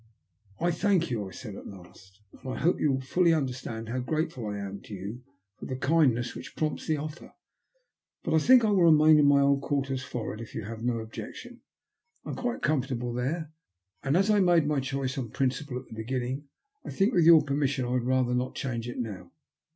"I 0.59 0.71
thank 0.71 1.11
you," 1.11 1.27
I 1.27 1.31
said 1.31 1.55
at 1.55 1.67
last," 1.67 2.21
and 2.31 2.49
I 2.51 2.57
hope 2.57 2.79
you 2.79 2.91
will 2.93 3.01
fully 3.01 3.33
understand 3.35 3.87
how 3.89 3.99
grateful 3.99 4.47
I 4.47 4.57
am 4.57 4.81
to 4.85 4.95
you 4.95 5.21
for 5.59 5.67
the 5.67 5.75
kindness 5.75 6.33
which 6.33 6.55
prompts 6.55 6.87
\he 6.87 6.97
offer. 6.97 7.33
But 8.23 8.33
I 8.33 8.39
think 8.39 8.65
I 8.65 8.71
will 8.71 8.81
remain 8.85 9.19
in 9.19 9.27
my 9.27 9.41
old 9.41 9.61
quarters 9.61 10.01
forrard, 10.01 10.41
if 10.41 10.55
you 10.55 10.63
have 10.63 10.81
no 10.83 10.97
objection. 10.97 11.61
I 12.25 12.31
am 12.31 12.35
quite 12.35 12.63
comfortable 12.63 13.13
there; 13.13 13.51
and 14.01 14.17
as 14.17 14.31
f 14.31 14.37
A 14.37 14.39
STKAKGE 14.39 14.41
COIKOIDENCB. 14.41 14.47
181 14.47 14.55
I 14.55 14.55
made 14.59 14.67
my 14.67 14.79
choice 14.79 15.17
on 15.19 15.29
principle 15.29 15.77
at 15.77 15.85
the 15.87 15.93
beginning, 16.01 16.47
I 16.83 16.89
think, 16.89 17.13
with 17.13 17.25
your 17.25 17.43
permission, 17.43 17.85
I 17.85 17.89
would 17.89 18.03
rather 18.03 18.33
not 18.33 18.55
change 18.55 18.89
it 18.89 18.97
now." 18.97 19.31